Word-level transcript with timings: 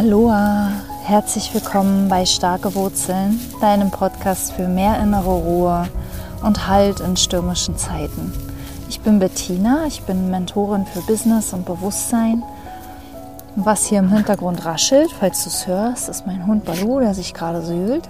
Aloha, 0.00 0.70
herzlich 1.04 1.52
willkommen 1.52 2.08
bei 2.08 2.24
Starke 2.24 2.74
Wurzeln, 2.74 3.38
deinem 3.60 3.90
Podcast 3.90 4.52
für 4.52 4.66
mehr 4.66 4.98
innere 4.98 5.30
Ruhe 5.30 5.88
und 6.42 6.66
Halt 6.66 7.00
in 7.00 7.18
stürmischen 7.18 7.76
Zeiten. 7.76 8.32
Ich 8.88 9.00
bin 9.00 9.18
Bettina, 9.18 9.84
ich 9.86 10.00
bin 10.04 10.30
Mentorin 10.30 10.86
für 10.86 11.02
Business 11.02 11.52
und 11.52 11.66
Bewusstsein. 11.66 12.42
Was 13.56 13.84
hier 13.84 13.98
im 13.98 14.10
Hintergrund 14.10 14.64
raschelt, 14.64 15.10
falls 15.12 15.44
du 15.44 15.50
es 15.50 15.66
hörst, 15.66 16.08
ist 16.08 16.26
mein 16.26 16.46
Hund 16.46 16.64
Balu, 16.64 17.00
der 17.00 17.12
sich 17.12 17.34
gerade 17.34 17.60
sühlt. 17.60 18.08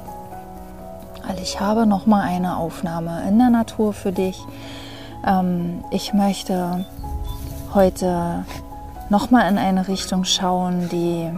Weil 1.26 1.40
ich 1.42 1.58
habe 1.58 1.86
noch 1.86 2.06
mal 2.06 2.22
eine 2.22 2.56
Aufnahme 2.56 3.24
in 3.28 3.36
der 3.36 3.50
Natur 3.50 3.94
für 3.94 4.12
dich. 4.12 4.40
Ähm, 5.26 5.82
ich 5.90 6.14
möchte 6.14 6.84
heute 7.74 8.44
noch 9.08 9.32
mal 9.32 9.48
in 9.48 9.58
eine 9.58 9.88
Richtung 9.88 10.22
schauen, 10.22 10.88
die 10.88 11.32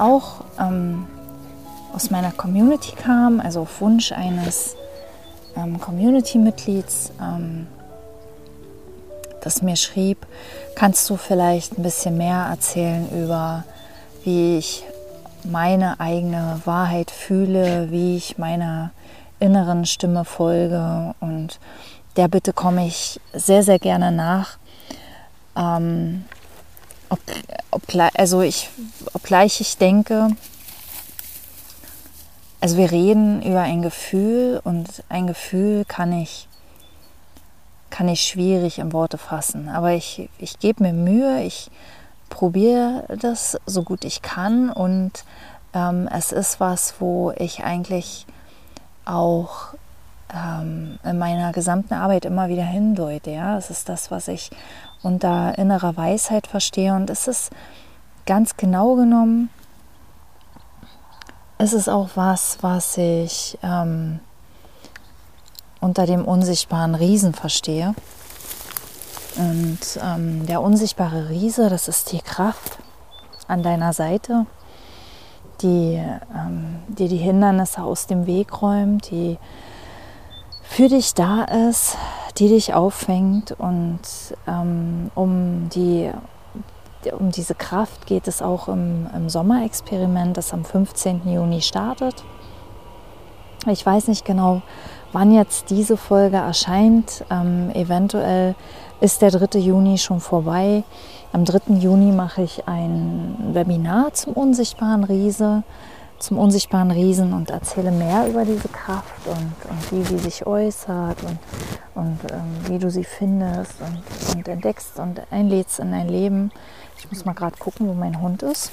auch 0.00 0.44
ähm, 0.58 1.06
aus 1.92 2.10
meiner 2.10 2.32
Community 2.32 2.92
kam, 2.96 3.40
also 3.40 3.62
auf 3.62 3.80
Wunsch 3.80 4.12
eines 4.12 4.76
ähm, 5.56 5.80
Community-Mitglieds, 5.80 7.12
ähm, 7.20 7.66
das 9.40 9.62
mir 9.62 9.76
schrieb, 9.76 10.26
kannst 10.74 11.08
du 11.10 11.16
vielleicht 11.16 11.78
ein 11.78 11.82
bisschen 11.82 12.16
mehr 12.16 12.46
erzählen 12.50 13.08
über, 13.10 13.64
wie 14.24 14.58
ich 14.58 14.84
meine 15.44 15.98
eigene 15.98 16.60
Wahrheit 16.64 17.10
fühle, 17.10 17.90
wie 17.90 18.16
ich 18.16 18.38
meiner 18.38 18.90
inneren 19.38 19.86
Stimme 19.86 20.24
folge 20.24 21.14
und 21.20 21.58
der 22.16 22.28
Bitte 22.28 22.52
komme 22.52 22.86
ich 22.86 23.20
sehr, 23.32 23.62
sehr 23.62 23.78
gerne 23.78 24.12
nach. 24.12 24.58
Ähm, 25.56 26.24
ob, 27.10 27.20
ob, 27.70 27.82
also 28.14 28.40
ich, 28.40 28.70
obgleich 29.12 29.60
ich 29.60 29.76
denke, 29.76 30.30
also 32.60 32.76
wir 32.76 32.90
reden 32.90 33.42
über 33.42 33.62
ein 33.62 33.82
Gefühl 33.82 34.60
und 34.64 35.02
ein 35.08 35.26
Gefühl 35.26 35.84
kann 35.86 36.12
ich, 36.12 36.48
kann 37.90 38.08
ich 38.08 38.20
schwierig 38.22 38.78
in 38.78 38.92
Worte 38.92 39.18
fassen. 39.18 39.68
Aber 39.68 39.92
ich, 39.92 40.28
ich 40.38 40.58
gebe 40.58 40.82
mir 40.82 40.92
Mühe, 40.92 41.42
ich 41.42 41.70
probiere 42.28 43.04
das 43.20 43.58
so 43.66 43.82
gut 43.82 44.04
ich 44.04 44.22
kann 44.22 44.70
und 44.70 45.24
ähm, 45.74 46.08
es 46.12 46.32
ist 46.32 46.60
was, 46.60 46.94
wo 47.00 47.32
ich 47.36 47.64
eigentlich 47.64 48.26
auch 49.04 49.74
ähm, 50.34 50.98
in 51.04 51.18
meiner 51.18 51.52
gesamten 51.52 51.94
Arbeit 51.94 52.24
immer 52.24 52.48
wieder 52.48 52.64
hindeute. 52.64 53.30
Ja? 53.30 53.56
Es 53.58 53.70
ist 53.70 53.88
das, 53.88 54.10
was 54.10 54.28
ich 54.28 54.50
unter 55.02 55.56
innerer 55.58 55.96
Weisheit 55.96 56.46
verstehe. 56.46 56.94
Und 56.94 57.10
es 57.10 57.28
ist 57.28 57.50
ganz 58.26 58.56
genau 58.56 58.96
genommen, 58.96 59.50
es 61.58 61.74
ist 61.74 61.88
auch 61.88 62.08
was, 62.14 62.58
was 62.62 62.96
ich 62.96 63.58
ähm, 63.62 64.20
unter 65.80 66.06
dem 66.06 66.24
unsichtbaren 66.24 66.94
Riesen 66.94 67.34
verstehe. 67.34 67.94
Und 69.36 69.78
ähm, 70.02 70.46
der 70.46 70.62
unsichtbare 70.62 71.28
Riese, 71.28 71.68
das 71.68 71.86
ist 71.86 72.12
die 72.12 72.20
Kraft 72.20 72.78
an 73.46 73.62
deiner 73.62 73.92
Seite, 73.92 74.46
die 75.60 76.02
ähm, 76.34 76.82
dir 76.88 77.08
die 77.08 77.18
Hindernisse 77.18 77.82
aus 77.82 78.06
dem 78.06 78.26
Weg 78.26 78.62
räumt, 78.62 79.10
die 79.10 79.38
für 80.70 80.86
dich 80.86 81.14
da 81.14 81.42
ist, 81.68 81.98
die 82.38 82.46
dich 82.46 82.74
auffängt. 82.74 83.56
Und 83.58 83.98
ähm, 84.46 85.10
um, 85.16 85.68
die, 85.74 86.08
um 87.18 87.32
diese 87.32 87.56
Kraft 87.56 88.06
geht 88.06 88.28
es 88.28 88.40
auch 88.40 88.68
im, 88.68 89.08
im 89.14 89.28
Sommerexperiment, 89.28 90.36
das 90.36 90.52
am 90.52 90.64
15. 90.64 91.22
Juni 91.28 91.60
startet. 91.60 92.22
Ich 93.66 93.84
weiß 93.84 94.06
nicht 94.06 94.24
genau, 94.24 94.62
wann 95.12 95.32
jetzt 95.32 95.70
diese 95.70 95.96
Folge 95.96 96.36
erscheint. 96.36 97.24
Ähm, 97.32 97.70
eventuell 97.74 98.54
ist 99.00 99.22
der 99.22 99.32
3. 99.32 99.58
Juni 99.58 99.98
schon 99.98 100.20
vorbei. 100.20 100.84
Am 101.32 101.44
3. 101.44 101.74
Juni 101.80 102.12
mache 102.12 102.42
ich 102.42 102.68
ein 102.68 103.36
Webinar 103.54 104.14
zum 104.14 104.34
unsichtbaren 104.34 105.02
Riese 105.02 105.64
zum 106.20 106.38
unsichtbaren 106.38 106.90
Riesen 106.90 107.32
und 107.32 107.50
erzähle 107.50 107.90
mehr 107.90 108.28
über 108.28 108.44
diese 108.44 108.68
Kraft 108.68 109.26
und, 109.26 109.70
und 109.70 109.92
wie 109.92 110.04
sie 110.04 110.18
sich 110.18 110.46
äußert 110.46 111.16
und, 111.24 111.38
und 111.94 112.18
ähm, 112.30 112.68
wie 112.68 112.78
du 112.78 112.90
sie 112.90 113.04
findest 113.04 113.80
und, 113.80 114.36
und, 114.36 114.46
entdeckst 114.46 114.98
und 114.98 115.20
einlädst 115.32 115.80
in 115.80 115.92
dein 115.92 116.08
Leben. 116.08 116.52
Ich 116.98 117.10
muss 117.10 117.24
mal 117.24 117.32
gerade 117.32 117.56
gucken, 117.56 117.88
wo 117.88 117.94
mein 117.94 118.20
Hund 118.20 118.42
ist. 118.42 118.70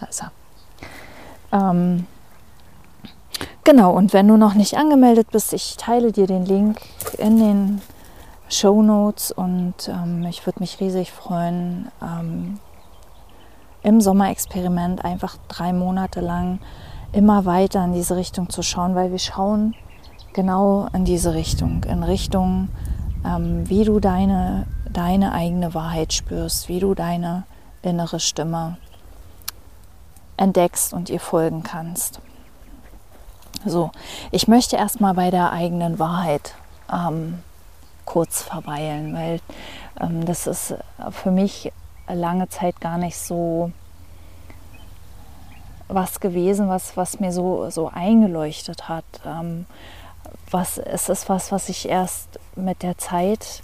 Da 0.00 0.06
ist 0.06 0.22
er. 0.22 0.32
Ähm, 1.52 2.06
genau, 3.64 3.92
und 3.92 4.14
wenn 4.14 4.28
du 4.28 4.38
noch 4.38 4.54
nicht 4.54 4.78
angemeldet 4.78 5.30
bist, 5.30 5.52
ich 5.52 5.76
teile 5.76 6.10
dir 6.10 6.26
den 6.26 6.46
Link 6.46 6.80
in 7.18 7.38
den 7.38 7.82
Show 8.48 8.82
Notes 8.82 9.30
und 9.30 9.74
ähm, 9.88 10.24
ich 10.24 10.46
würde 10.46 10.60
mich 10.60 10.80
riesig 10.80 11.12
freuen, 11.12 11.90
ähm, 12.02 12.58
im 13.82 14.00
Sommerexperiment 14.00 15.04
einfach 15.04 15.36
drei 15.48 15.72
Monate 15.72 16.20
lang 16.20 16.60
immer 17.12 17.44
weiter 17.44 17.84
in 17.84 17.92
diese 17.92 18.16
Richtung 18.16 18.48
zu 18.48 18.62
schauen, 18.62 18.94
weil 18.94 19.10
wir 19.10 19.18
schauen 19.18 19.74
genau 20.32 20.88
in 20.94 21.04
diese 21.04 21.34
Richtung, 21.34 21.84
in 21.84 22.02
Richtung, 22.02 22.68
ähm, 23.24 23.68
wie 23.68 23.84
du 23.84 24.00
deine, 24.00 24.66
deine 24.90 25.32
eigene 25.32 25.74
Wahrheit 25.74 26.12
spürst, 26.12 26.68
wie 26.68 26.80
du 26.80 26.94
deine 26.94 27.44
innere 27.82 28.20
Stimme 28.20 28.78
entdeckst 30.36 30.92
und 30.92 31.10
ihr 31.10 31.20
folgen 31.20 31.62
kannst. 31.62 32.20
So, 33.64 33.90
ich 34.30 34.48
möchte 34.48 34.76
erstmal 34.76 35.14
bei 35.14 35.30
der 35.30 35.52
eigenen 35.52 35.98
Wahrheit 35.98 36.54
ähm, 36.92 37.40
kurz 38.04 38.42
verweilen, 38.42 39.14
weil 39.14 39.40
ähm, 40.00 40.24
das 40.24 40.46
ist 40.46 40.74
für 41.10 41.30
mich 41.30 41.72
lange 42.08 42.48
Zeit 42.48 42.80
gar 42.80 42.98
nicht 42.98 43.16
so 43.16 43.72
was 45.88 46.20
gewesen, 46.20 46.68
was, 46.68 46.96
was 46.96 47.20
mir 47.20 47.32
so, 47.32 47.68
so 47.70 47.90
eingeleuchtet 47.92 48.88
hat. 48.88 49.04
Ähm, 49.26 49.66
was, 50.50 50.78
es 50.78 51.08
ist 51.08 51.28
was, 51.28 51.52
was 51.52 51.68
ich 51.68 51.88
erst 51.88 52.38
mit 52.56 52.82
der 52.82 52.98
Zeit 52.98 53.62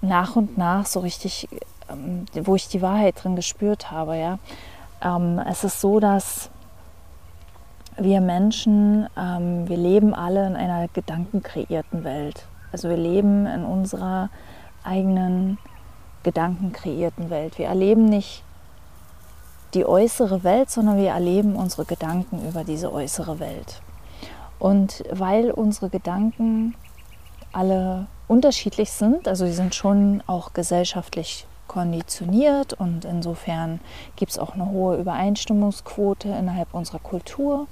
nach 0.00 0.36
und 0.36 0.56
nach 0.58 0.86
so 0.86 1.00
richtig, 1.00 1.48
ähm, 1.90 2.26
wo 2.34 2.54
ich 2.54 2.68
die 2.68 2.82
Wahrheit 2.82 3.22
drin 3.22 3.36
gespürt 3.36 3.90
habe. 3.90 4.16
Ja? 4.16 4.38
Ähm, 5.02 5.40
es 5.48 5.64
ist 5.64 5.80
so, 5.80 6.00
dass 6.00 6.50
wir 7.96 8.20
Menschen, 8.20 9.08
ähm, 9.16 9.68
wir 9.68 9.76
leben 9.76 10.14
alle 10.14 10.46
in 10.46 10.56
einer 10.56 10.88
gedankenkreierten 10.88 12.04
Welt. 12.04 12.46
Also 12.70 12.88
wir 12.88 12.96
leben 12.96 13.46
in 13.46 13.64
unserer 13.64 14.30
eigenen 14.84 15.58
gedankenkreierten 16.22 17.30
Welt. 17.30 17.58
Wir 17.58 17.66
erleben 17.66 18.06
nicht 18.06 18.42
die 19.74 19.84
äußere 19.84 20.44
Welt, 20.44 20.70
sondern 20.70 20.96
wir 20.96 21.10
erleben 21.10 21.56
unsere 21.56 21.84
Gedanken 21.84 22.46
über 22.48 22.64
diese 22.64 22.92
äußere 22.92 23.38
Welt. 23.38 23.80
Und 24.58 25.04
weil 25.12 25.50
unsere 25.50 25.88
Gedanken 25.88 26.74
alle 27.52 28.06
unterschiedlich 28.26 28.90
sind, 28.90 29.28
also 29.28 29.46
sie 29.46 29.52
sind 29.52 29.74
schon 29.74 30.22
auch 30.26 30.52
gesellschaftlich 30.52 31.46
konditioniert 31.68 32.72
und 32.72 33.04
insofern 33.04 33.80
gibt 34.16 34.32
es 34.32 34.38
auch 34.38 34.54
eine 34.54 34.70
hohe 34.70 34.96
Übereinstimmungsquote 34.96 36.28
innerhalb 36.28 36.72
unserer 36.74 36.98
Kultur. 36.98 37.68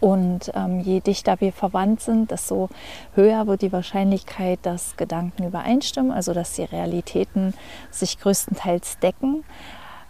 Und 0.00 0.52
ähm, 0.54 0.80
je 0.80 1.00
dichter 1.00 1.40
wir 1.40 1.52
verwandt 1.52 2.00
sind, 2.00 2.30
desto 2.30 2.68
höher 3.14 3.46
wird 3.46 3.62
die 3.62 3.72
Wahrscheinlichkeit, 3.72 4.60
dass 4.62 4.96
Gedanken 4.96 5.44
übereinstimmen, 5.44 6.12
also 6.12 6.34
dass 6.34 6.52
die 6.52 6.64
Realitäten 6.64 7.54
sich 7.90 8.18
größtenteils 8.20 8.98
decken. 9.00 9.44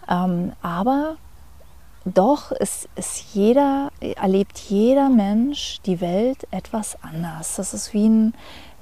Ähm, 0.07 0.53
aber 0.61 1.15
doch 2.05 2.51
ist, 2.51 2.87
ist 2.95 3.33
jeder, 3.33 3.89
erlebt 3.99 4.57
jeder 4.57 5.09
Mensch 5.09 5.79
die 5.85 6.01
Welt 6.01 6.47
etwas 6.51 6.97
anders. 7.03 7.55
Das 7.55 7.73
ist 7.73 7.93
wie 7.93 8.07
ein, 8.07 8.33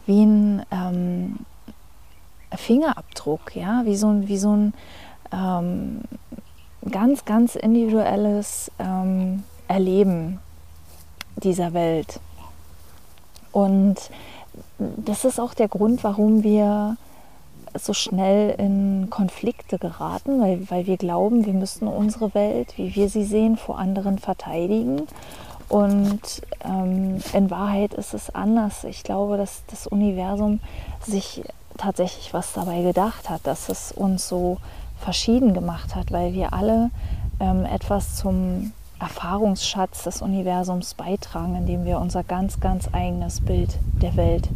wie 0.05 0.23
ein 0.23 0.65
ähm, 0.71 1.39
Fingerabdruck, 2.55 3.55
ja? 3.55 3.81
wie 3.85 3.95
so 3.95 4.09
ein, 4.09 4.27
wie 4.27 4.37
so 4.37 4.55
ein 4.55 4.73
ähm, 5.31 6.01
ganz, 6.89 7.25
ganz 7.25 7.55
individuelles 7.55 8.71
ähm, 8.79 9.43
Erleben 9.67 10.39
dieser 11.37 11.73
Welt. 11.73 12.19
Und 13.51 13.95
das 14.77 15.25
ist 15.25 15.39
auch 15.39 15.53
der 15.53 15.67
Grund, 15.67 16.03
warum 16.03 16.43
wir 16.43 16.97
so 17.73 17.93
schnell 17.93 18.55
in 18.57 19.09
Konflikte 19.09 19.77
geraten, 19.77 20.41
weil, 20.41 20.69
weil 20.69 20.87
wir 20.87 20.97
glauben, 20.97 21.45
wir 21.45 21.53
müssen 21.53 21.87
unsere 21.87 22.33
Welt, 22.33 22.77
wie 22.77 22.95
wir 22.95 23.09
sie 23.09 23.23
sehen, 23.23 23.57
vor 23.57 23.77
anderen 23.77 24.19
verteidigen. 24.19 25.03
Und 25.69 26.21
ähm, 26.63 27.19
in 27.33 27.51
Wahrheit 27.51 27.93
ist 27.93 28.13
es 28.13 28.33
anders. 28.33 28.83
Ich 28.83 29.03
glaube, 29.03 29.37
dass 29.37 29.63
das 29.67 29.85
Universum 29.85 30.59
sich 31.05 31.43
tatsächlich 31.77 32.33
was 32.33 32.53
dabei 32.53 32.81
gedacht 32.81 33.29
hat, 33.29 33.45
dass 33.45 33.69
es 33.69 33.91
uns 33.91 34.27
so 34.27 34.57
verschieden 34.99 35.53
gemacht 35.53 35.95
hat, 35.95 36.11
weil 36.11 36.33
wir 36.33 36.53
alle 36.53 36.89
ähm, 37.39 37.65
etwas 37.65 38.15
zum 38.15 38.71
Erfahrungsschatz 38.99 40.03
des 40.03 40.21
Universums 40.21 40.93
beitragen, 40.93 41.55
indem 41.55 41.85
wir 41.85 41.99
unser 41.99 42.23
ganz, 42.23 42.59
ganz 42.59 42.89
eigenes 42.91 43.41
Bild 43.41 43.77
der 44.01 44.15
Welt 44.15 44.49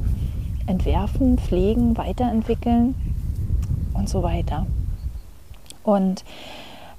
entwerfen, 0.68 1.38
pflegen, 1.38 1.98
weiterentwickeln 1.98 2.96
und 3.94 4.10
so 4.10 4.24
weiter. 4.24 4.66
Und 5.84 6.24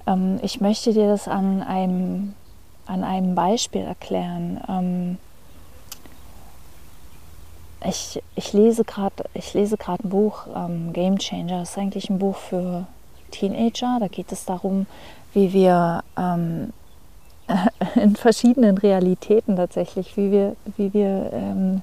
ähm, 0.07 0.39
ich 0.43 0.61
möchte 0.61 0.93
dir 0.93 1.09
das 1.09 1.29
an 1.29 1.63
einem, 1.63 2.35
an 2.87 3.05
einem 3.05 3.35
Beispiel 3.35 3.83
erklären. 3.83 4.61
Ähm, 4.69 5.19
ich, 7.85 8.23
ich 8.37 8.53
lese 8.53 8.85
gerade 8.85 9.25
ein 9.35 10.09
Buch, 10.09 10.47
ähm, 10.55 10.93
Game 10.93 11.19
Changer. 11.19 11.61
Das 11.61 11.71
ist 11.71 11.79
eigentlich 11.79 12.11
ein 12.11 12.19
Buch 12.19 12.37
für 12.37 12.87
Teenager. 13.31 13.99
Da 13.99 14.09
geht 14.09 14.31
es 14.31 14.45
darum, 14.45 14.87
wie 15.33 15.53
wir 15.53 16.05
ähm, 16.17 16.73
in 17.95 18.17
verschiedenen 18.17 18.79
Realitäten 18.79 19.57
tatsächlich, 19.57 20.17
wie 20.17 20.31
wir, 20.31 20.57
wie 20.77 20.93
wir 20.93 21.31
ähm, 21.33 21.83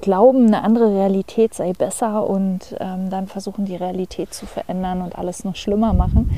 glauben, 0.00 0.46
eine 0.46 0.62
andere 0.62 0.94
Realität 0.94 1.54
sei 1.54 1.72
besser 1.72 2.28
und 2.28 2.76
ähm, 2.80 3.10
dann 3.10 3.26
versuchen, 3.26 3.64
die 3.64 3.76
Realität 3.76 4.34
zu 4.34 4.46
verändern 4.46 5.02
und 5.02 5.16
alles 5.16 5.44
noch 5.44 5.56
schlimmer 5.56 5.92
machen. 5.92 6.30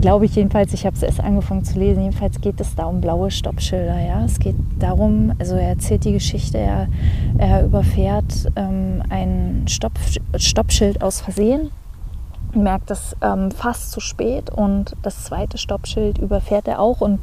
Glaube 0.00 0.24
ich 0.24 0.34
jedenfalls, 0.34 0.72
ich 0.72 0.84
habe 0.84 0.96
es 0.96 1.02
erst 1.02 1.20
angefangen 1.20 1.64
zu 1.64 1.78
lesen, 1.78 2.02
jedenfalls 2.02 2.40
geht 2.40 2.60
es 2.60 2.74
da 2.74 2.86
um 2.86 3.00
blaue 3.00 3.30
Stoppschilder. 3.30 4.00
Ja? 4.00 4.24
Es 4.24 4.40
geht 4.40 4.56
darum, 4.78 5.32
also 5.38 5.54
er 5.54 5.68
erzählt 5.68 6.04
die 6.04 6.12
Geschichte, 6.12 6.58
er, 6.58 6.88
er 7.38 7.64
überfährt 7.64 8.50
ähm, 8.56 9.02
ein 9.10 9.64
Stopp, 9.68 9.92
Stoppschild 10.36 11.02
aus 11.02 11.20
Versehen 11.20 11.70
merkt 12.54 12.90
es 12.90 13.16
ähm, 13.22 13.50
fast 13.50 13.92
zu 13.92 14.00
spät 14.00 14.50
und 14.50 14.96
das 15.02 15.24
zweite 15.24 15.58
Stoppschild 15.58 16.18
überfährt 16.18 16.68
er 16.68 16.80
auch 16.80 17.00
und 17.00 17.20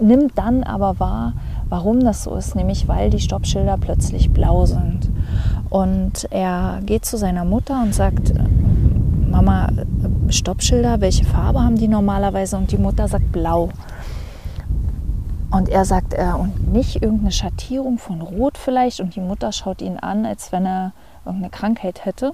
nimmt 0.00 0.36
dann 0.36 0.62
aber 0.64 0.98
wahr, 1.00 1.34
warum 1.68 2.00
das 2.00 2.24
so 2.24 2.34
ist, 2.34 2.54
nämlich 2.54 2.88
weil 2.88 3.10
die 3.10 3.20
Stoppschilder 3.20 3.76
plötzlich 3.78 4.30
blau 4.30 4.66
sind. 4.66 5.10
Und 5.70 6.26
er 6.30 6.80
geht 6.84 7.04
zu 7.04 7.16
seiner 7.16 7.44
Mutter 7.44 7.80
und 7.82 7.94
sagt, 7.94 8.32
Mama, 9.30 9.68
Stoppschilder, 10.30 11.00
welche 11.00 11.24
Farbe 11.24 11.62
haben 11.62 11.76
die 11.76 11.88
normalerweise? 11.88 12.56
Und 12.56 12.72
die 12.72 12.78
Mutter 12.78 13.08
sagt 13.08 13.30
blau. 13.32 13.70
Und 15.50 15.68
er 15.68 15.84
sagt, 15.84 16.14
äh, 16.14 16.32
und 16.38 16.72
nicht 16.72 17.02
irgendeine 17.02 17.32
Schattierung 17.32 17.98
von 17.98 18.20
Rot 18.20 18.58
vielleicht. 18.58 19.00
Und 19.00 19.16
die 19.16 19.20
Mutter 19.20 19.52
schaut 19.52 19.80
ihn 19.80 19.98
an, 19.98 20.26
als 20.26 20.52
wenn 20.52 20.66
er 20.66 20.92
irgendeine 21.24 21.50
Krankheit 21.50 22.04
hätte. 22.04 22.32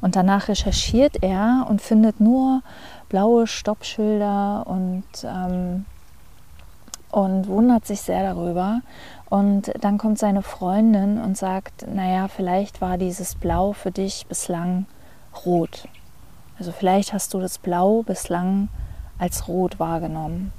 Und 0.00 0.16
danach 0.16 0.48
recherchiert 0.48 1.22
er 1.22 1.66
und 1.68 1.82
findet 1.82 2.20
nur 2.20 2.62
blaue 3.08 3.46
Stoppschilder 3.46 4.66
und, 4.66 5.04
ähm, 5.24 5.84
und 7.10 7.48
wundert 7.48 7.86
sich 7.86 8.00
sehr 8.00 8.22
darüber. 8.22 8.80
Und 9.28 9.72
dann 9.80 9.98
kommt 9.98 10.18
seine 10.18 10.42
Freundin 10.42 11.18
und 11.18 11.36
sagt, 11.36 11.86
naja, 11.92 12.28
vielleicht 12.28 12.80
war 12.80 12.98
dieses 12.98 13.34
Blau 13.34 13.72
für 13.72 13.90
dich 13.90 14.26
bislang 14.26 14.86
rot. 15.44 15.86
Also 16.58 16.72
vielleicht 16.72 17.12
hast 17.12 17.32
du 17.34 17.40
das 17.40 17.58
Blau 17.58 18.02
bislang 18.02 18.68
als 19.18 19.48
rot 19.48 19.78
wahrgenommen. 19.78 20.52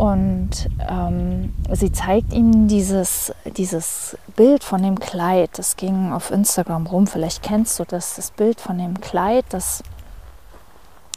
Und 0.00 0.70
ähm, 0.88 1.52
sie 1.70 1.92
zeigt 1.92 2.32
ihm 2.32 2.68
dieses, 2.68 3.34
dieses 3.58 4.16
Bild 4.34 4.64
von 4.64 4.82
dem 4.82 4.98
Kleid. 4.98 5.50
Das 5.58 5.76
ging 5.76 6.14
auf 6.14 6.30
Instagram 6.30 6.86
rum. 6.86 7.06
Vielleicht 7.06 7.42
kennst 7.42 7.78
du 7.78 7.84
das, 7.84 8.16
das 8.16 8.30
Bild 8.30 8.62
von 8.62 8.78
dem 8.78 8.98
Kleid, 9.02 9.44
das 9.50 9.82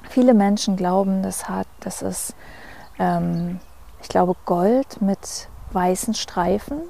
viele 0.09 0.33
Menschen 0.33 0.75
glauben, 0.75 1.23
das 1.23 1.47
hat, 1.47 1.67
das 1.79 2.01
ist, 2.01 2.35
ähm, 2.99 3.61
ich 4.01 4.09
glaube, 4.09 4.35
Gold 4.43 5.01
mit 5.01 5.47
weißen 5.71 6.13
Streifen. 6.13 6.81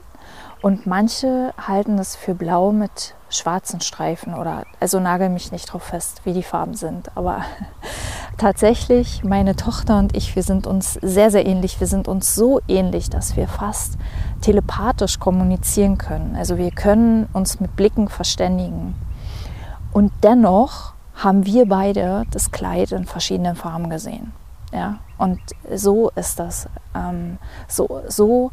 Und 0.63 0.87
manche 0.87 1.53
halten 1.59 1.97
das 1.97 2.15
für 2.15 2.33
blau 2.33 2.71
mit 2.71 3.13
schwarzen 3.29 3.81
Streifen 3.81 4.33
oder 4.33 4.63
also 4.79 4.99
nagel 4.99 5.29
mich 5.29 5.51
nicht 5.51 5.71
drauf 5.71 5.83
fest, 5.83 6.21
wie 6.23 6.33
die 6.33 6.41
Farben 6.41 6.73
sind. 6.73 7.15
Aber 7.15 7.45
tatsächlich, 8.37 9.23
meine 9.23 9.55
Tochter 9.55 9.99
und 9.99 10.15
ich, 10.15 10.35
wir 10.35 10.43
sind 10.43 10.67
uns 10.67 10.93
sehr, 11.01 11.31
sehr 11.31 11.45
ähnlich. 11.45 11.79
Wir 11.79 11.87
sind 11.87 12.07
uns 12.07 12.35
so 12.35 12.61
ähnlich, 12.67 13.09
dass 13.09 13.35
wir 13.35 13.47
fast 13.47 13.97
telepathisch 14.41 15.19
kommunizieren 15.19 15.97
können. 15.97 16.35
Also 16.35 16.57
wir 16.57 16.71
können 16.71 17.27
uns 17.33 17.59
mit 17.59 17.75
Blicken 17.75 18.09
verständigen. 18.09 18.95
Und 19.91 20.11
dennoch 20.23 20.93
haben 21.15 21.45
wir 21.45 21.67
beide 21.67 22.23
das 22.31 22.51
Kleid 22.51 22.91
in 22.91 23.05
verschiedenen 23.05 23.55
Farben 23.55 23.89
gesehen. 23.89 24.33
Ja, 24.73 24.97
und 25.17 25.39
so 25.73 26.09
ist 26.15 26.39
das. 26.39 26.67
Ähm, 26.95 27.37
so, 27.67 28.01
so 28.07 28.51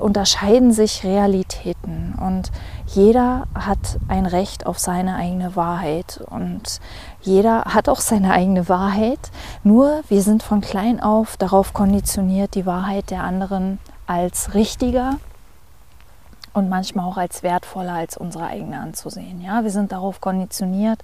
unterscheiden 0.00 0.72
sich 0.72 1.04
Realitäten. 1.04 2.14
Und 2.20 2.50
jeder 2.86 3.46
hat 3.54 3.98
ein 4.08 4.26
Recht 4.26 4.66
auf 4.66 4.78
seine 4.78 5.16
eigene 5.16 5.56
Wahrheit. 5.56 6.22
Und 6.28 6.80
jeder 7.22 7.64
hat 7.66 7.88
auch 7.88 8.00
seine 8.00 8.32
eigene 8.32 8.68
Wahrheit, 8.68 9.30
nur 9.62 10.02
wir 10.08 10.22
sind 10.22 10.42
von 10.42 10.60
klein 10.60 11.00
auf 11.00 11.36
darauf 11.36 11.72
konditioniert, 11.72 12.54
die 12.54 12.66
Wahrheit 12.66 13.10
der 13.10 13.24
anderen 13.24 13.78
als 14.06 14.54
richtiger 14.54 15.18
und 16.52 16.68
manchmal 16.68 17.06
auch 17.06 17.16
als 17.16 17.42
wertvoller 17.42 17.94
als 17.94 18.16
unsere 18.16 18.46
eigene 18.46 18.78
anzusehen. 18.80 19.40
Ja, 19.40 19.62
wir 19.62 19.70
sind 19.70 19.92
darauf 19.92 20.20
konditioniert, 20.20 21.00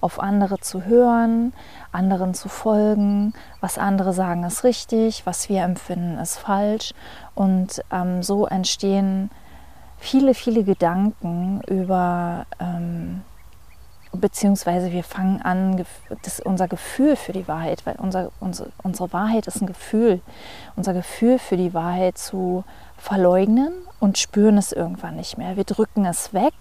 auf 0.00 0.20
andere 0.20 0.58
zu 0.58 0.84
hören, 0.84 1.52
anderen 1.92 2.34
zu 2.34 2.48
folgen, 2.48 3.34
was 3.60 3.78
andere 3.78 4.12
sagen 4.12 4.44
ist 4.44 4.64
richtig, 4.64 5.26
was 5.26 5.48
wir 5.48 5.62
empfinden 5.62 6.18
ist 6.18 6.38
falsch. 6.38 6.94
Und 7.34 7.82
ähm, 7.92 8.22
so 8.22 8.46
entstehen 8.46 9.30
viele, 9.98 10.34
viele 10.34 10.64
Gedanken 10.64 11.60
über 11.68 12.46
ähm, 12.58 13.22
beziehungsweise 14.16 14.92
wir 14.92 15.04
fangen 15.04 15.42
an, 15.42 15.84
das, 16.22 16.40
unser 16.40 16.68
Gefühl 16.68 17.16
für 17.16 17.32
die 17.32 17.48
Wahrheit, 17.48 17.86
weil 17.86 17.96
unser, 17.96 18.30
unsere, 18.40 18.70
unsere 18.82 19.12
Wahrheit 19.12 19.46
ist 19.46 19.60
ein 19.60 19.66
Gefühl, 19.66 20.20
unser 20.76 20.92
Gefühl 20.92 21.38
für 21.38 21.56
die 21.56 21.74
Wahrheit 21.74 22.18
zu 22.18 22.64
verleugnen 22.98 23.72
und 24.00 24.18
spüren 24.18 24.58
es 24.58 24.72
irgendwann 24.72 25.16
nicht 25.16 25.38
mehr. 25.38 25.56
Wir 25.56 25.64
drücken 25.64 26.04
es 26.04 26.34
weg, 26.34 26.52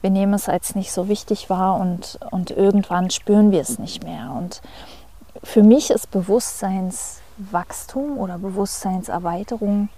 wir 0.00 0.10
nehmen 0.10 0.34
es 0.34 0.48
als 0.48 0.74
nicht 0.74 0.92
so 0.92 1.08
wichtig 1.08 1.50
wahr 1.50 1.80
und, 1.80 2.18
und 2.30 2.50
irgendwann 2.50 3.10
spüren 3.10 3.50
wir 3.50 3.60
es 3.60 3.78
nicht 3.78 4.04
mehr. 4.04 4.30
Und 4.30 4.62
für 5.42 5.62
mich 5.62 5.90
ist 5.90 6.10
Bewusstseinswachstum 6.10 8.18
oder 8.18 8.38
Bewusstseinserweiterung 8.38 9.88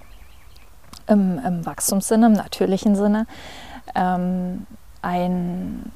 im, 1.07 1.41
im 1.45 1.67
Wachstumssinne, 1.67 2.27
im 2.27 2.33
natürlichen 2.33 2.97
Sinne, 2.97 3.27
ähm, 3.95 4.67
ein 5.03 5.91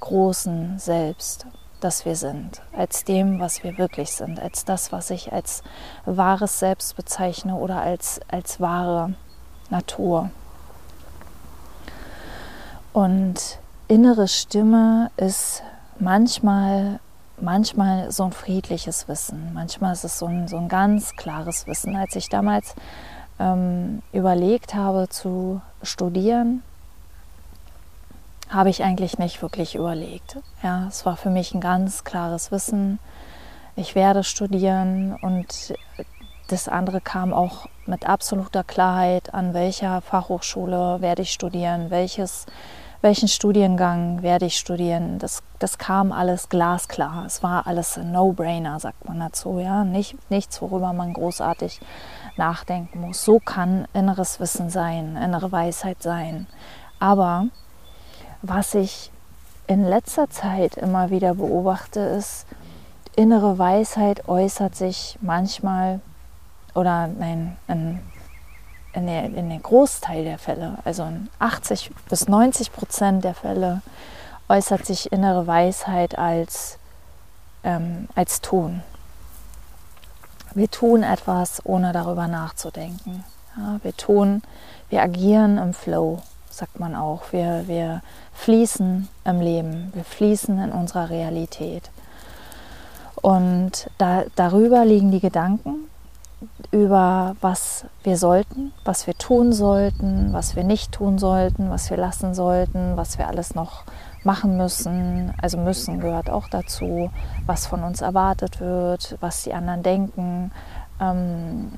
großen 0.00 0.78
Selbst, 0.78 1.46
das 1.80 2.04
wir 2.04 2.16
sind, 2.16 2.62
als 2.72 3.04
dem, 3.04 3.40
was 3.40 3.62
wir 3.62 3.78
wirklich 3.78 4.12
sind, 4.12 4.40
als 4.40 4.64
das, 4.64 4.90
was 4.90 5.10
ich 5.10 5.32
als 5.32 5.62
wahres 6.06 6.58
Selbst 6.58 6.96
bezeichne 6.96 7.54
oder 7.54 7.80
als, 7.80 8.20
als 8.28 8.60
wahre 8.60 9.14
Natur. 9.70 10.30
Und 12.92 13.58
innere 13.88 14.28
Stimme 14.28 15.10
ist 15.16 15.62
manchmal 15.98 17.00
manchmal 17.40 18.10
so 18.10 18.24
ein 18.24 18.32
friedliches 18.32 19.08
Wissen, 19.08 19.52
manchmal 19.54 19.92
ist 19.92 20.04
es 20.04 20.18
so 20.18 20.26
ein, 20.26 20.48
so 20.48 20.56
ein 20.56 20.68
ganz 20.68 21.14
klares 21.14 21.66
Wissen. 21.66 21.96
Als 21.96 22.16
ich 22.16 22.28
damals 22.28 22.74
ähm, 23.38 24.02
überlegt 24.12 24.74
habe 24.74 25.08
zu 25.08 25.60
studieren, 25.82 26.62
habe 28.48 28.70
ich 28.70 28.82
eigentlich 28.82 29.18
nicht 29.18 29.42
wirklich 29.42 29.74
überlegt. 29.74 30.38
Ja, 30.62 30.86
es 30.88 31.04
war 31.04 31.16
für 31.16 31.30
mich 31.30 31.54
ein 31.54 31.60
ganz 31.60 32.04
klares 32.04 32.50
Wissen. 32.50 32.98
Ich 33.76 33.94
werde 33.94 34.24
studieren 34.24 35.16
und 35.20 35.74
das 36.48 36.66
andere 36.66 37.00
kam 37.00 37.34
auch 37.34 37.68
mit 37.86 38.06
absoluter 38.08 38.64
Klarheit, 38.64 39.34
an 39.34 39.54
welcher 39.54 40.00
Fachhochschule 40.00 41.00
werde 41.00 41.22
ich 41.22 41.32
studieren, 41.32 41.90
welches, 41.90 42.46
welchen 43.00 43.28
Studiengang 43.28 44.22
werde 44.22 44.46
ich 44.46 44.58
studieren. 44.58 45.18
Das, 45.18 45.42
das 45.58 45.78
kam 45.78 46.10
alles 46.10 46.48
glasklar. 46.48 47.24
Es 47.26 47.42
war 47.42 47.66
alles 47.66 47.96
ein 47.96 48.12
No-Brainer, 48.12 48.80
sagt 48.80 49.06
man 49.06 49.20
dazu. 49.20 49.58
Ja? 49.60 49.84
Nicht, 49.84 50.16
nichts, 50.30 50.60
worüber 50.60 50.92
man 50.92 51.12
großartig 51.12 51.80
nachdenken 52.36 53.00
muss. 53.00 53.24
So 53.24 53.38
kann 53.38 53.86
inneres 53.92 54.40
Wissen 54.40 54.70
sein, 54.70 55.16
innere 55.16 55.52
Weisheit 55.52 56.02
sein. 56.02 56.46
Aber 56.98 57.46
was 58.42 58.74
ich 58.74 59.10
in 59.66 59.84
letzter 59.84 60.30
Zeit 60.30 60.76
immer 60.76 61.10
wieder 61.10 61.34
beobachte, 61.34 62.00
ist, 62.00 62.46
innere 63.14 63.58
Weisheit 63.58 64.28
äußert 64.28 64.74
sich 64.74 65.18
manchmal 65.20 66.00
oder 66.74 67.08
nein, 67.08 67.56
in, 67.66 68.00
in, 68.92 69.06
der, 69.06 69.24
in 69.24 69.48
der 69.48 69.58
Großteil 69.58 70.24
der 70.24 70.38
Fälle, 70.38 70.78
also 70.84 71.04
in 71.04 71.28
80 71.38 71.90
bis 72.08 72.28
90 72.28 72.72
Prozent 72.72 73.24
der 73.24 73.34
Fälle, 73.34 73.82
äußert 74.48 74.86
sich 74.86 75.12
innere 75.12 75.46
Weisheit 75.46 76.18
als, 76.18 76.78
ähm, 77.64 78.08
als 78.14 78.40
Tun. 78.40 78.82
Wir 80.54 80.70
tun 80.70 81.02
etwas, 81.02 81.64
ohne 81.64 81.92
darüber 81.92 82.26
nachzudenken. 82.26 83.24
Ja, 83.56 83.78
wir 83.82 83.96
tun, 83.96 84.42
wir 84.88 85.02
agieren 85.02 85.58
im 85.58 85.74
Flow 85.74 86.22
sagt 86.58 86.80
man 86.80 86.94
auch. 86.94 87.32
Wir, 87.32 87.64
wir 87.66 88.02
fließen 88.34 89.08
im 89.24 89.40
Leben, 89.40 89.92
wir 89.94 90.04
fließen 90.04 90.58
in 90.58 90.72
unserer 90.72 91.08
Realität. 91.08 91.90
Und 93.14 93.88
da, 93.98 94.24
darüber 94.34 94.84
liegen 94.84 95.10
die 95.10 95.20
Gedanken 95.20 95.87
über 96.70 97.36
was 97.40 97.86
wir 98.02 98.16
sollten, 98.16 98.72
was 98.84 99.06
wir 99.06 99.14
tun 99.14 99.52
sollten, 99.52 100.32
was 100.32 100.54
wir 100.54 100.64
nicht 100.64 100.92
tun 100.92 101.18
sollten, 101.18 101.70
was 101.70 101.90
wir 101.90 101.96
lassen 101.96 102.34
sollten, 102.34 102.96
was 102.96 103.18
wir 103.18 103.26
alles 103.26 103.54
noch 103.54 103.84
machen 104.24 104.56
müssen. 104.56 105.32
Also 105.40 105.58
müssen 105.58 106.00
gehört 106.00 106.30
auch 106.30 106.48
dazu, 106.48 107.10
was 107.46 107.66
von 107.66 107.82
uns 107.82 108.00
erwartet 108.00 108.60
wird, 108.60 109.16
was 109.20 109.44
die 109.44 109.54
anderen 109.54 109.82
denken, 109.82 110.52
ähm, 111.00 111.72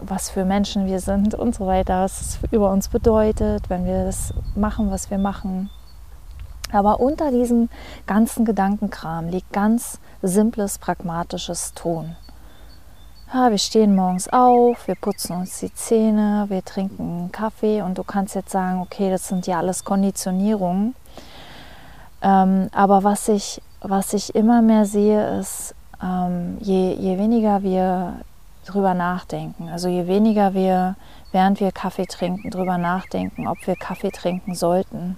was 0.00 0.30
für 0.30 0.44
Menschen 0.44 0.86
wir 0.86 1.00
sind 1.00 1.34
und 1.34 1.54
so 1.54 1.66
weiter, 1.66 2.04
was 2.04 2.20
es 2.20 2.38
über 2.50 2.70
uns 2.70 2.88
bedeutet, 2.88 3.68
wenn 3.68 3.84
wir 3.84 4.04
das 4.04 4.32
machen, 4.54 4.90
was 4.90 5.10
wir 5.10 5.18
machen. 5.18 5.70
Aber 6.72 7.00
unter 7.00 7.30
diesem 7.32 7.68
ganzen 8.06 8.44
Gedankenkram 8.44 9.28
liegt 9.28 9.52
ganz 9.52 9.98
simples, 10.22 10.78
pragmatisches 10.78 11.74
Tun. 11.74 12.16
Ja, 13.32 13.48
wir 13.48 13.58
stehen 13.58 13.94
morgens 13.94 14.28
auf, 14.28 14.88
wir 14.88 14.96
putzen 14.96 15.36
uns 15.36 15.60
die 15.60 15.72
Zähne, 15.72 16.46
wir 16.48 16.64
trinken 16.64 17.30
Kaffee 17.30 17.80
und 17.80 17.96
du 17.96 18.02
kannst 18.02 18.34
jetzt 18.34 18.50
sagen, 18.50 18.80
okay, 18.80 19.08
das 19.08 19.28
sind 19.28 19.46
ja 19.46 19.58
alles 19.58 19.84
Konditionierungen. 19.84 20.96
Ähm, 22.22 22.68
aber 22.72 23.04
was 23.04 23.28
ich, 23.28 23.62
was 23.82 24.14
ich 24.14 24.34
immer 24.34 24.62
mehr 24.62 24.84
sehe, 24.84 25.38
ist, 25.38 25.76
ähm, 26.02 26.58
je, 26.60 26.92
je 26.94 27.18
weniger 27.18 27.62
wir 27.62 28.14
drüber 28.66 28.94
nachdenken. 28.94 29.68
Also 29.68 29.86
je 29.86 30.08
weniger 30.08 30.52
wir, 30.54 30.96
während 31.30 31.60
wir 31.60 31.70
Kaffee 31.70 32.06
trinken, 32.06 32.50
drüber 32.50 32.78
nachdenken, 32.78 33.46
ob 33.46 33.64
wir 33.64 33.76
Kaffee 33.76 34.10
trinken 34.10 34.56
sollten 34.56 35.16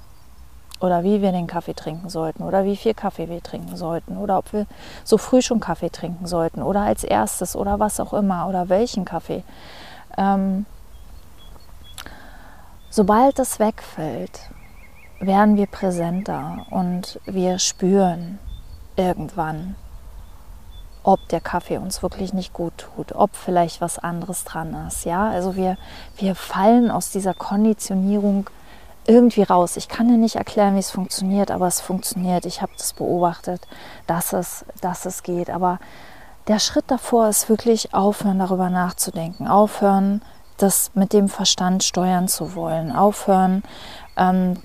oder 0.82 1.04
wie 1.04 1.22
wir 1.22 1.32
den 1.32 1.46
Kaffee 1.46 1.74
trinken 1.74 2.08
sollten 2.08 2.42
oder 2.42 2.64
wie 2.64 2.76
viel 2.76 2.94
Kaffee 2.94 3.28
wir 3.28 3.42
trinken 3.42 3.76
sollten 3.76 4.16
oder 4.16 4.38
ob 4.38 4.52
wir 4.52 4.66
so 5.04 5.18
früh 5.18 5.42
schon 5.42 5.60
Kaffee 5.60 5.90
trinken 5.90 6.26
sollten 6.26 6.62
oder 6.62 6.82
als 6.82 7.04
erstes 7.04 7.56
oder 7.56 7.78
was 7.78 8.00
auch 8.00 8.12
immer 8.12 8.48
oder 8.48 8.68
welchen 8.68 9.04
Kaffee. 9.04 9.44
Ähm, 10.16 10.66
sobald 12.90 13.38
das 13.38 13.58
wegfällt, 13.58 14.50
werden 15.20 15.56
wir 15.56 15.66
präsenter 15.66 16.66
und 16.70 17.20
wir 17.26 17.58
spüren 17.60 18.40
irgendwann, 18.96 19.76
ob 21.04 21.28
der 21.28 21.40
Kaffee 21.40 21.78
uns 21.78 22.02
wirklich 22.02 22.32
nicht 22.32 22.52
gut 22.52 22.72
tut, 22.78 23.12
ob 23.12 23.34
vielleicht 23.36 23.80
was 23.80 23.98
anderes 23.98 24.44
dran 24.44 24.86
ist. 24.86 25.04
Ja, 25.04 25.30
also 25.30 25.56
wir, 25.56 25.76
wir 26.16 26.34
fallen 26.34 26.90
aus 26.90 27.10
dieser 27.10 27.34
Konditionierung 27.34 28.48
irgendwie 29.06 29.42
raus. 29.42 29.76
Ich 29.76 29.88
kann 29.88 30.08
dir 30.08 30.16
nicht 30.16 30.36
erklären, 30.36 30.74
wie 30.74 30.80
es 30.80 30.90
funktioniert, 30.90 31.50
aber 31.50 31.66
es 31.66 31.80
funktioniert. 31.80 32.46
Ich 32.46 32.62
habe 32.62 32.72
das 32.76 32.92
beobachtet, 32.92 33.66
dass 34.06 34.32
es, 34.32 34.64
dass 34.80 35.06
es 35.06 35.22
geht. 35.22 35.50
Aber 35.50 35.78
der 36.48 36.58
Schritt 36.58 36.84
davor 36.88 37.28
ist 37.28 37.48
wirklich 37.48 37.94
aufhören, 37.94 38.38
darüber 38.38 38.70
nachzudenken, 38.70 39.48
aufhören, 39.48 40.22
das 40.56 40.92
mit 40.94 41.12
dem 41.12 41.28
Verstand 41.28 41.82
steuern 41.82 42.28
zu 42.28 42.54
wollen, 42.54 42.92
aufhören, 42.92 43.62
ähm, 44.16 44.58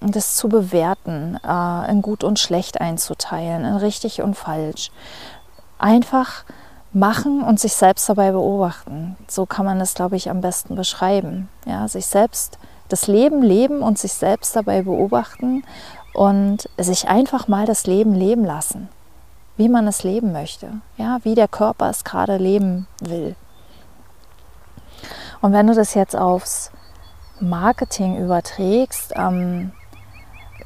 das 0.00 0.36
zu 0.36 0.48
bewerten, 0.48 1.38
äh, 1.46 1.90
in 1.90 2.02
gut 2.02 2.24
und 2.24 2.38
schlecht 2.38 2.80
einzuteilen, 2.80 3.64
in 3.64 3.76
richtig 3.76 4.22
und 4.22 4.34
falsch 4.34 4.90
einfach 5.78 6.44
machen 6.92 7.42
und 7.42 7.58
sich 7.58 7.74
selbst 7.74 8.08
dabei 8.08 8.30
beobachten. 8.30 9.16
So 9.28 9.46
kann 9.46 9.66
man 9.66 9.80
es, 9.80 9.94
glaube 9.94 10.16
ich, 10.16 10.30
am 10.30 10.40
besten 10.40 10.76
beschreiben. 10.76 11.48
Ja, 11.66 11.88
sich 11.88 12.06
selbst 12.06 12.58
das 12.88 13.06
Leben 13.06 13.42
leben 13.42 13.82
und 13.82 13.98
sich 13.98 14.12
selbst 14.12 14.54
dabei 14.56 14.82
beobachten 14.82 15.64
und 16.12 16.68
sich 16.78 17.08
einfach 17.08 17.48
mal 17.48 17.66
das 17.66 17.86
Leben 17.86 18.14
leben 18.14 18.44
lassen, 18.44 18.88
wie 19.56 19.68
man 19.68 19.86
es 19.86 20.04
leben 20.04 20.32
möchte, 20.32 20.80
ja, 20.96 21.18
wie 21.22 21.34
der 21.34 21.48
Körper 21.48 21.90
es 21.90 22.04
gerade 22.04 22.36
leben 22.36 22.86
will. 23.00 23.36
Und 25.40 25.52
wenn 25.52 25.66
du 25.66 25.74
das 25.74 25.94
jetzt 25.94 26.16
aufs 26.16 26.70
Marketing 27.40 28.22
überträgst, 28.22 29.12
ähm, 29.16 29.72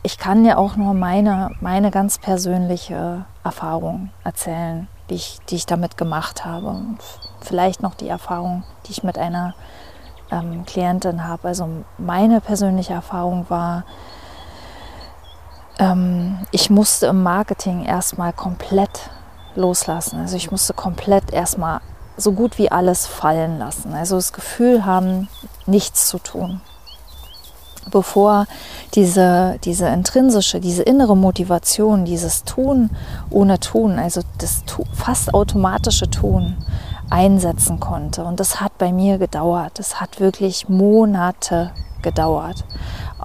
ich 0.03 0.19
kann 0.19 0.45
dir 0.45 0.59
auch 0.59 0.77
nur 0.77 0.95
meine, 0.95 1.51
meine 1.61 1.91
ganz 1.91 2.19
persönliche 2.19 3.25
Erfahrung 3.43 4.11
erzählen 4.23 4.89
die 5.11 5.15
ich, 5.15 5.39
die 5.49 5.57
ich 5.57 5.67
damit 5.67 5.97
gemacht 5.97 6.45
habe. 6.45 6.69
Und 6.69 6.99
vielleicht 7.41 7.83
noch 7.83 7.95
die 7.95 8.09
Erfahrung, 8.09 8.65
die 8.87 8.93
ich 8.93 9.03
mit 9.03 9.19
einer 9.19 9.55
ähm, 10.31 10.65
Klientin 10.67 11.27
habe. 11.27 11.49
Also 11.49 11.69
meine 11.99 12.41
persönliche 12.41 12.93
Erfahrung 12.93 13.47
war, 13.49 13.85
ähm, 15.79 16.39
ich 16.51 16.71
musste 16.71 17.07
im 17.07 17.23
Marketing 17.23 17.85
erstmal 17.85 18.33
komplett 18.33 19.11
loslassen. 19.55 20.21
Also 20.21 20.37
ich 20.37 20.51
musste 20.51 20.75
komplett 20.75 21.33
erstmal 21.33 21.81
so 22.17 22.33
gut 22.33 22.59
wie 22.59 22.71
alles 22.71 23.07
fallen 23.07 23.59
lassen. 23.59 23.95
Also 23.95 24.17
das 24.17 24.33
Gefühl 24.33 24.85
haben, 24.85 25.29
nichts 25.67 26.09
zu 26.09 26.19
tun 26.19 26.61
bevor 27.91 28.47
diese, 28.95 29.59
diese 29.65 29.89
intrinsische, 29.89 30.61
diese 30.61 30.83
innere 30.83 31.17
Motivation, 31.17 32.05
dieses 32.05 32.45
Tun 32.45 32.91
ohne 33.31 33.61
Tun, 33.61 33.99
also 33.99 34.23
das 34.39 34.63
fast 34.93 35.35
automatische 35.35 36.09
Tun 36.11 36.57
einsetzen 37.11 37.81
konnte. 37.81 38.25
Und 38.25 38.41
das 38.41 38.61
hat 38.61 38.77
bei 38.79 38.93
mir 38.93 39.19
gedauert. 39.19 39.79
Das 39.79 40.01
hat 40.01 40.21
wirklich 40.21 40.69
Monate 40.69 41.73
gedauert. 42.03 42.65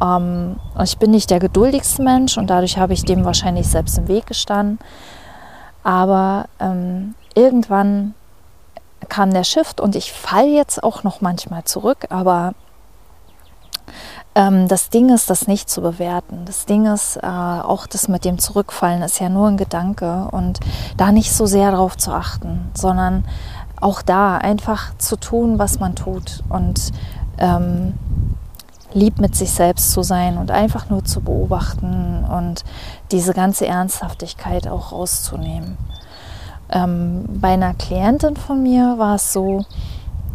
Ähm, 0.02 0.58
ich 0.84 0.98
bin 0.98 1.12
nicht 1.12 1.30
der 1.30 1.40
geduldigste 1.40 2.02
Mensch 2.02 2.38
und 2.38 2.50
dadurch 2.50 2.78
habe 2.78 2.94
ich 2.94 3.06
dem 3.06 3.26
wahrscheinlich 3.26 3.68
selbst 3.68 3.98
im 3.98 4.08
Weg 4.08 4.28
gestanden. 4.28 4.80
Aber 5.84 6.46
ähm, 6.60 7.16
irgendwann 7.36 8.14
kam 9.10 9.34
der 9.34 9.44
Shift 9.44 9.82
und 9.82 9.96
ich 9.96 10.14
falle 10.14 10.56
jetzt 10.56 10.84
auch 10.84 11.04
noch 11.04 11.22
manchmal 11.22 11.66
zurück, 11.66 12.06
aber 12.10 12.54
ähm, 14.36 14.68
das 14.68 14.90
Ding 14.90 15.10
ist, 15.10 15.30
das 15.30 15.48
nicht 15.48 15.70
zu 15.70 15.82
bewerten. 15.82 16.46
Das 16.46 16.66
Ding 16.66 16.86
ist, 16.86 17.18
äh, 17.18 17.28
auch 17.28 17.86
das 17.86 18.08
mit 18.08 18.26
dem 18.26 18.40
Zurückfallen 18.40 19.02
ist 19.02 19.20
ja 19.20 19.30
nur 19.30 19.48
ein 19.48 19.58
Gedanke 19.58 20.30
und 20.32 20.60
da 20.98 21.12
nicht 21.12 21.34
so 21.34 21.46
sehr 21.46 21.72
darauf 21.72 21.98
zu 21.98 22.12
achten, 22.12 22.72
sondern 22.74 23.26
auch 23.84 24.02
da 24.02 24.38
einfach 24.38 24.98
zu 24.98 25.18
tun, 25.18 25.60
was 25.60 25.80
man 25.80 25.96
tut 25.96 26.44
und 26.50 26.92
ähm, 27.38 27.94
lieb 28.94 29.20
mit 29.20 29.36
sich 29.36 29.52
selbst 29.52 29.92
zu 29.92 30.04
sein 30.04 30.38
und 30.38 30.52
einfach 30.52 30.90
nur 30.90 31.04
zu 31.04 31.22
beobachten 31.22 32.24
und 32.26 32.64
diese 33.12 33.34
ganze 33.34 33.68
Ernsthaftigkeit 33.68 34.68
auch 34.68 34.92
rauszunehmen. 34.92 35.78
Ähm, 36.72 37.26
bei 37.28 37.50
einer 37.50 37.74
Klientin 37.74 38.38
von 38.38 38.64
mir 38.64 38.96
war 38.98 39.16
es 39.16 39.34
so, 39.34 39.66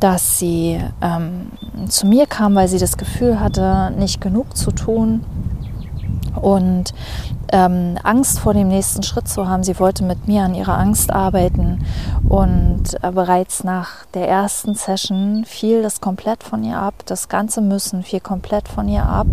dass 0.00 0.38
sie 0.38 0.80
ähm, 1.00 1.50
zu 1.88 2.06
mir 2.06 2.26
kam, 2.26 2.54
weil 2.54 2.68
sie 2.68 2.78
das 2.78 2.96
Gefühl 2.96 3.40
hatte, 3.40 3.92
nicht 3.96 4.20
genug 4.20 4.56
zu 4.56 4.70
tun 4.70 5.24
und 6.40 6.92
ähm, 7.52 7.96
Angst 8.02 8.40
vor 8.40 8.54
dem 8.54 8.68
nächsten 8.68 9.02
Schritt 9.02 9.28
zu 9.28 9.48
haben. 9.48 9.64
Sie 9.64 9.78
wollte 9.78 10.04
mit 10.04 10.28
mir 10.28 10.42
an 10.42 10.54
ihrer 10.54 10.78
Angst 10.78 11.12
arbeiten 11.12 11.84
und 12.28 12.82
äh, 13.02 13.10
bereits 13.10 13.64
nach 13.64 14.04
der 14.14 14.28
ersten 14.28 14.74
Session 14.74 15.44
fiel 15.44 15.82
das 15.82 16.00
komplett 16.00 16.42
von 16.42 16.64
ihr 16.64 16.78
ab. 16.78 16.94
Das 17.06 17.28
ganze 17.28 17.60
Müssen 17.60 18.02
fiel 18.02 18.20
komplett 18.20 18.68
von 18.68 18.88
ihr 18.88 19.04
ab 19.04 19.26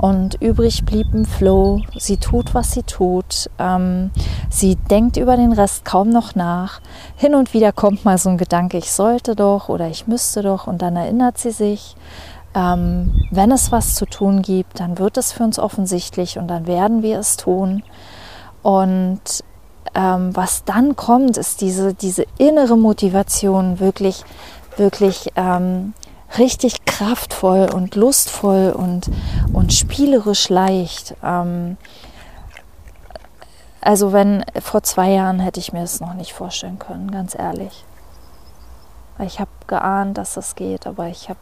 und 0.00 0.40
übrig 0.40 0.84
blieb 0.84 1.12
ein 1.12 1.26
Flow. 1.26 1.80
Sie 1.96 2.18
tut, 2.18 2.54
was 2.54 2.72
sie 2.72 2.82
tut. 2.82 3.50
Ähm, 3.58 4.10
sie 4.50 4.76
denkt 4.76 5.16
über 5.16 5.36
den 5.36 5.52
Rest 5.52 5.84
kaum 5.84 6.10
noch 6.10 6.34
nach. 6.34 6.80
Hin 7.16 7.34
und 7.34 7.54
wieder 7.54 7.72
kommt 7.72 8.04
mal 8.04 8.18
so 8.18 8.30
ein 8.30 8.38
Gedanke, 8.38 8.78
ich 8.78 8.92
sollte 8.92 9.34
doch 9.34 9.68
oder 9.68 9.88
ich 9.88 10.06
müsste 10.06 10.42
doch 10.42 10.66
und 10.66 10.82
dann 10.82 10.96
erinnert 10.96 11.38
sie 11.38 11.50
sich 11.50 11.96
ähm, 12.54 13.26
wenn 13.30 13.52
es 13.52 13.72
was 13.72 13.94
zu 13.94 14.06
tun 14.06 14.42
gibt, 14.42 14.80
dann 14.80 14.98
wird 14.98 15.16
es 15.16 15.32
für 15.32 15.44
uns 15.44 15.58
offensichtlich 15.58 16.38
und 16.38 16.48
dann 16.48 16.66
werden 16.66 17.02
wir 17.02 17.18
es 17.18 17.36
tun. 17.36 17.82
Und 18.62 19.20
ähm, 19.94 20.34
was 20.36 20.64
dann 20.64 20.96
kommt, 20.96 21.36
ist 21.36 21.60
diese, 21.60 21.94
diese 21.94 22.24
innere 22.38 22.76
Motivation 22.76 23.80
wirklich, 23.80 24.24
wirklich 24.76 25.32
ähm, 25.36 25.94
richtig 26.36 26.84
kraftvoll 26.84 27.70
und 27.72 27.94
lustvoll 27.94 28.74
und, 28.76 29.10
und 29.52 29.72
spielerisch 29.72 30.48
leicht. 30.48 31.14
Ähm, 31.22 31.76
also 33.80 34.12
wenn 34.12 34.44
vor 34.60 34.82
zwei 34.82 35.10
Jahren 35.10 35.40
hätte 35.40 35.60
ich 35.60 35.72
mir 35.72 35.80
das 35.80 36.00
noch 36.00 36.14
nicht 36.14 36.32
vorstellen 36.32 36.78
können, 36.78 37.10
ganz 37.10 37.34
ehrlich. 37.38 37.84
Ich 39.20 39.40
habe 39.40 39.50
geahnt, 39.66 40.18
dass 40.18 40.34
das 40.34 40.54
geht, 40.54 40.86
aber 40.86 41.08
ich 41.08 41.28
habe 41.28 41.38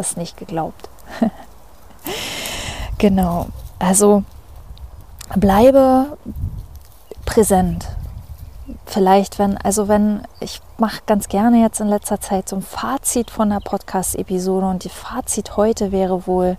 es 0.00 0.16
nicht 0.16 0.36
geglaubt. 0.36 0.88
genau. 2.98 3.46
Also 3.78 4.24
bleibe 5.36 6.18
präsent. 7.24 7.88
Vielleicht, 8.86 9.38
wenn, 9.38 9.56
also 9.56 9.88
wenn, 9.88 10.22
ich 10.40 10.60
mache 10.78 11.02
ganz 11.06 11.28
gerne 11.28 11.60
jetzt 11.60 11.80
in 11.80 11.88
letzter 11.88 12.20
Zeit 12.20 12.48
so 12.48 12.56
ein 12.56 12.62
Fazit 12.62 13.30
von 13.30 13.50
der 13.50 13.60
Podcast-Episode 13.60 14.66
und 14.66 14.84
die 14.84 14.88
Fazit 14.88 15.56
heute 15.56 15.92
wäre 15.92 16.26
wohl, 16.26 16.56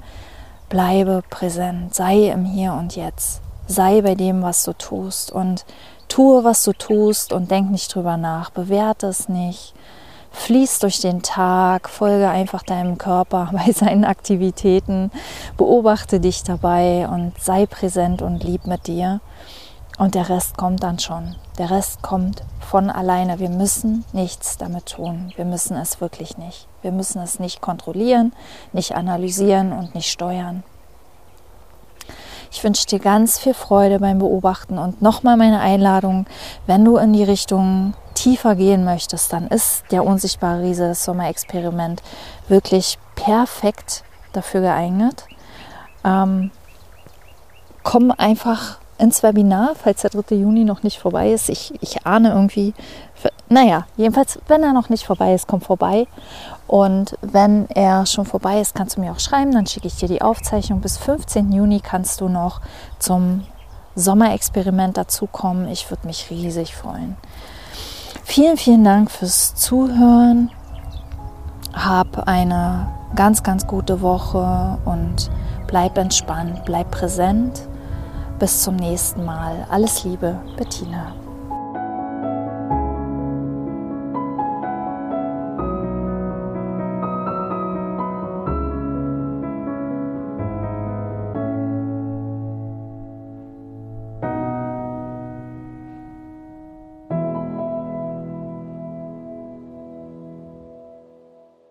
bleibe 0.69 1.23
präsent, 1.29 1.93
sei 1.93 2.29
im 2.29 2.45
Hier 2.45 2.73
und 2.73 2.95
Jetzt, 2.95 3.41
sei 3.67 4.01
bei 4.01 4.15
dem, 4.15 4.41
was 4.41 4.63
du 4.63 4.73
tust 4.73 5.31
und 5.31 5.65
tue, 6.07 6.43
was 6.43 6.63
du 6.63 6.73
tust 6.73 7.33
und 7.33 7.51
denk 7.51 7.71
nicht 7.71 7.93
drüber 7.93 8.17
nach, 8.17 8.49
bewerte 8.49 9.07
es 9.07 9.29
nicht, 9.29 9.73
Fließ 10.31 10.79
durch 10.79 10.99
den 11.01 11.21
Tag, 11.21 11.89
folge 11.89 12.29
einfach 12.29 12.63
deinem 12.63 12.97
Körper 12.97 13.49
bei 13.53 13.71
seinen 13.71 14.05
Aktivitäten, 14.05 15.11
beobachte 15.57 16.19
dich 16.19 16.43
dabei 16.43 17.07
und 17.07 17.33
sei 17.39 17.65
präsent 17.65 18.21
und 18.21 18.43
lieb 18.43 18.65
mit 18.65 18.87
dir. 18.87 19.21
Und 19.97 20.15
der 20.15 20.29
Rest 20.29 20.57
kommt 20.57 20.81
dann 20.81 20.97
schon. 20.97 21.35
Der 21.59 21.69
Rest 21.69 22.01
kommt 22.01 22.43
von 22.59 22.89
alleine. 22.89 23.39
Wir 23.39 23.49
müssen 23.49 24.03
nichts 24.13 24.57
damit 24.57 24.87
tun. 24.87 25.31
Wir 25.35 25.45
müssen 25.45 25.77
es 25.77 26.01
wirklich 26.01 26.37
nicht. 26.37 26.67
Wir 26.81 26.91
müssen 26.91 27.21
es 27.21 27.39
nicht 27.39 27.61
kontrollieren, 27.61 28.33
nicht 28.73 28.95
analysieren 28.95 29.73
und 29.73 29.93
nicht 29.93 30.09
steuern. 30.09 30.63
Ich 32.51 32.63
wünsche 32.63 32.87
dir 32.87 32.99
ganz 32.99 33.37
viel 33.37 33.53
Freude 33.53 33.99
beim 33.99 34.19
Beobachten 34.19 34.77
und 34.77 35.01
nochmal 35.01 35.37
meine 35.37 35.59
Einladung, 35.59 36.25
wenn 36.65 36.83
du 36.83 36.97
in 36.97 37.13
die 37.13 37.23
Richtung 37.23 37.93
tiefer 38.21 38.55
gehen 38.55 38.85
möchtest, 38.85 39.33
dann 39.33 39.47
ist 39.47 39.83
der 39.89 40.05
unsichtbare 40.05 40.61
Riese, 40.61 40.89
das 40.89 41.03
Sommerexperiment, 41.03 42.03
wirklich 42.47 42.99
perfekt 43.15 44.03
dafür 44.31 44.61
geeignet. 44.61 45.25
Ähm, 46.03 46.51
komm 47.81 48.11
einfach 48.11 48.77
ins 48.99 49.23
Webinar, 49.23 49.73
falls 49.73 50.01
der 50.03 50.11
3. 50.11 50.35
Juni 50.35 50.65
noch 50.65 50.83
nicht 50.83 50.99
vorbei 50.99 51.31
ist. 51.31 51.49
Ich, 51.49 51.73
ich 51.81 52.05
ahne 52.05 52.29
irgendwie, 52.29 52.75
naja, 53.49 53.87
jedenfalls, 53.97 54.37
wenn 54.47 54.61
er 54.61 54.73
noch 54.73 54.89
nicht 54.89 55.03
vorbei 55.03 55.33
ist, 55.33 55.47
komm 55.47 55.61
vorbei. 55.61 56.05
Und 56.67 57.17
wenn 57.21 57.67
er 57.71 58.05
schon 58.05 58.25
vorbei 58.25 58.61
ist, 58.61 58.75
kannst 58.75 58.97
du 58.97 59.01
mir 59.01 59.13
auch 59.13 59.19
schreiben, 59.19 59.51
dann 59.51 59.65
schicke 59.65 59.87
ich 59.87 59.95
dir 59.95 60.07
die 60.07 60.21
Aufzeichnung. 60.21 60.81
Bis 60.81 60.99
15. 60.99 61.51
Juni 61.51 61.79
kannst 61.79 62.21
du 62.21 62.29
noch 62.29 62.61
zum 62.99 63.47
Sommerexperiment 63.95 64.97
dazukommen. 64.97 65.67
Ich 65.69 65.89
würde 65.89 66.05
mich 66.05 66.29
riesig 66.29 66.75
freuen. 66.75 67.17
Vielen, 68.33 68.55
vielen 68.55 68.85
Dank 68.85 69.11
fürs 69.11 69.55
Zuhören. 69.55 70.51
Hab 71.73 72.29
eine 72.29 72.87
ganz, 73.13 73.43
ganz 73.43 73.67
gute 73.67 73.99
Woche 73.99 74.77
und 74.85 75.29
bleib 75.67 75.97
entspannt, 75.97 76.63
bleib 76.63 76.91
präsent. 76.91 77.67
Bis 78.39 78.61
zum 78.61 78.77
nächsten 78.77 79.25
Mal. 79.25 79.67
Alles 79.69 80.05
Liebe, 80.05 80.39
Bettina. 80.55 81.11